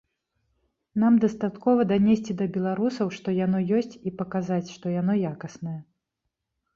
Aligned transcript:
Нам 1.01 1.17
дастаткова 1.25 1.83
данесці 1.91 2.35
да 2.39 2.47
беларусаў, 2.55 3.07
што 3.17 3.33
яно 3.45 3.59
ёсць 3.81 3.99
і 4.07 4.13
паказаць, 4.23 4.73
што 4.79 4.85
яно 4.95 5.13
якаснае. 5.33 5.75